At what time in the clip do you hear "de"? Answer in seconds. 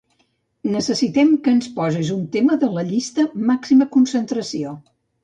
2.63-2.71